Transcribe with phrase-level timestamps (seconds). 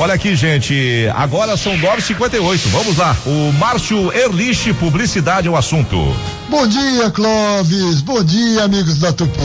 [0.00, 2.68] Olha aqui, gente, agora são 9h58.
[2.68, 3.16] Vamos lá.
[3.26, 6.14] O Márcio Erlich, publicidade é o assunto.
[6.48, 8.00] Bom dia, Clóvis.
[8.02, 9.40] Bom dia, amigos da Tupi.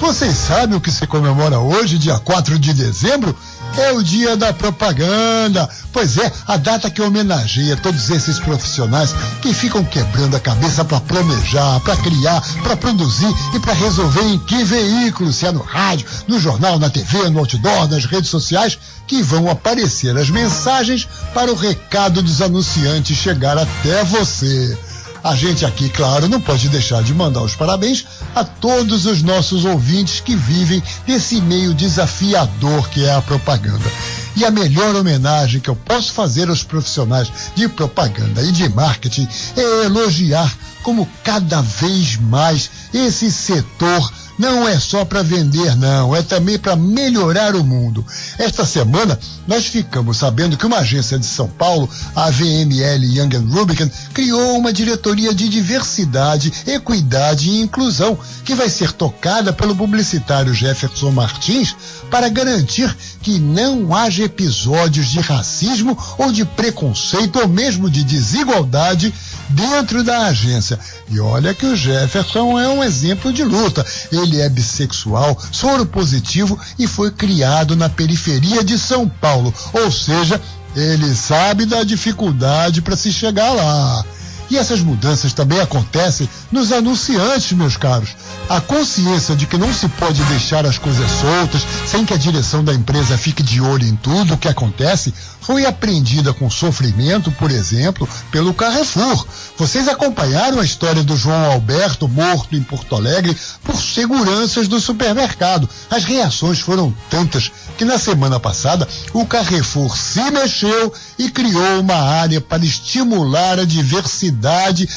[0.00, 3.36] Vocês sabem o que se comemora hoje, dia 4 de dezembro?
[3.78, 5.68] É o dia da propaganda.
[5.92, 11.00] Pois é, a data que homenageia todos esses profissionais que ficam quebrando a cabeça para
[11.00, 16.06] planejar, para criar, para produzir e para resolver em que veículo, se é no rádio,
[16.26, 21.50] no jornal, na TV, no outdoor, nas redes sociais, que vão aparecer as mensagens para
[21.52, 24.76] o recado dos anunciantes chegar até você.
[25.22, 29.64] A gente aqui, claro, não pode deixar de mandar os parabéns a todos os nossos
[29.64, 33.90] ouvintes que vivem nesse meio desafiador que é a propaganda.
[34.36, 39.26] E a melhor homenagem que eu posso fazer aos profissionais de propaganda e de marketing
[39.56, 46.22] é elogiar como cada vez mais esse setor não é só para vender, não, é
[46.22, 48.06] também para melhorar o mundo.
[48.38, 53.90] Esta semana, nós ficamos sabendo que uma agência de São Paulo, a VML Young Rubicon,
[54.14, 61.10] criou uma diretoria de diversidade, equidade e inclusão, que vai ser tocada pelo publicitário Jefferson
[61.10, 61.74] Martins
[62.08, 69.12] para garantir que não haja episódios de racismo ou de preconceito ou mesmo de desigualdade
[69.48, 70.78] dentro da agência.
[71.08, 73.84] E olha que o Jefferson é um exemplo de luta.
[74.12, 79.52] Ele é bissexual, soro positivo e foi criado na periferia de São Paulo.
[79.72, 80.40] Ou seja,
[80.76, 84.04] ele sabe da dificuldade para se chegar lá.
[84.50, 88.16] E essas mudanças também acontecem nos anunciantes, meus caros.
[88.48, 92.64] A consciência de que não se pode deixar as coisas soltas sem que a direção
[92.64, 97.50] da empresa fique de olho em tudo o que acontece foi aprendida com sofrimento, por
[97.50, 99.26] exemplo, pelo Carrefour.
[99.56, 105.68] Vocês acompanharam a história do João Alberto morto em Porto Alegre por seguranças do supermercado.
[105.90, 111.94] As reações foram tantas que na semana passada o Carrefour se mexeu e criou uma
[111.96, 114.37] área para estimular a diversidade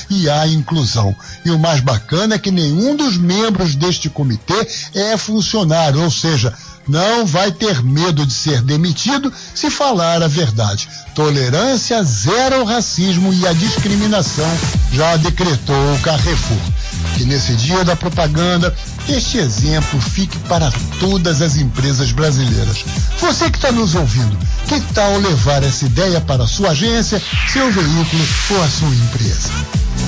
[0.10, 1.16] e a inclusão.
[1.44, 6.54] E o mais bacana é que nenhum dos membros deste comitê é funcionário, ou seja,
[6.88, 10.90] não vai ter medo de ser demitido se falar a verdade.
[11.16, 14.50] Tolerância zero ao racismo e à discriminação,
[14.92, 16.71] já decretou o Carrefour.
[17.22, 18.76] Que nesse dia da propaganda,
[19.08, 22.84] este exemplo fique para todas as empresas brasileiras.
[23.20, 24.36] Você que está nos ouvindo,
[24.68, 29.52] que tal levar essa ideia para a sua agência, seu veículo ou a sua empresa?